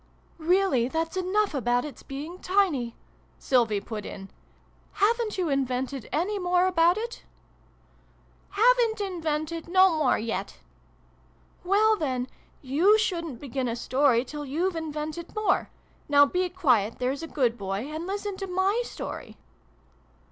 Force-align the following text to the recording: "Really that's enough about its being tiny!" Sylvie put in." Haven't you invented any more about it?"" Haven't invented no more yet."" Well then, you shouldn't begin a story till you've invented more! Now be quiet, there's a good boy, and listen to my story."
"Really 0.39 0.87
that's 0.87 1.15
enough 1.15 1.53
about 1.53 1.85
its 1.85 2.01
being 2.01 2.39
tiny!" 2.39 2.95
Sylvie 3.37 3.79
put 3.81 4.03
in." 4.03 4.29
Haven't 4.93 5.37
you 5.37 5.47
invented 5.47 6.09
any 6.11 6.39
more 6.39 6.65
about 6.65 6.97
it?"" 6.97 7.21
Haven't 8.49 8.99
invented 8.99 9.67
no 9.67 9.95
more 9.95 10.17
yet."" 10.17 10.57
Well 11.73 11.95
then, 11.95 12.27
you 12.63 12.97
shouldn't 12.97 13.39
begin 13.39 13.67
a 13.67 13.75
story 13.75 14.25
till 14.25 14.43
you've 14.43 14.75
invented 14.75 15.35
more! 15.35 15.69
Now 16.09 16.25
be 16.25 16.49
quiet, 16.49 16.97
there's 16.97 17.21
a 17.21 17.27
good 17.27 17.55
boy, 17.55 17.81
and 17.87 18.07
listen 18.07 18.37
to 18.37 18.47
my 18.47 18.81
story." 18.83 19.37